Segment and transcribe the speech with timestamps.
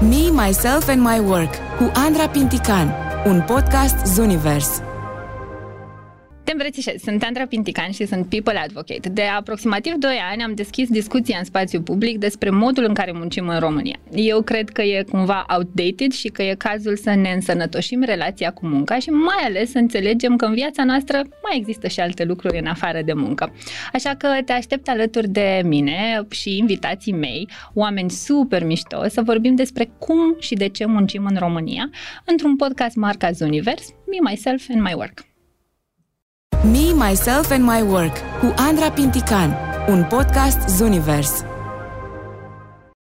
[0.00, 2.94] Me, Myself and My Work cu Andra Pintican,
[3.26, 4.87] un podcast Zunivers.
[6.48, 7.02] Te îmbrățișez.
[7.02, 9.08] Sunt Andra Pintican și sunt People Advocate.
[9.08, 13.48] De aproximativ 2 ani am deschis discuția în spațiu public despre modul în care muncim
[13.48, 13.96] în România.
[14.12, 18.66] Eu cred că e cumva outdated și că e cazul să ne însănătoșim relația cu
[18.66, 22.58] munca și mai ales să înțelegem că în viața noastră mai există și alte lucruri
[22.58, 23.54] în afară de muncă.
[23.92, 29.54] Așa că te aștept alături de mine și invitații mei, oameni super mișto, să vorbim
[29.54, 31.90] despre cum și de ce muncim în România
[32.24, 35.27] într-un podcast marca Zunivers, Me, Myself and My Work.
[36.68, 41.57] Me, Myself and My Work cu Andra Pintican, un podcast Zunivers.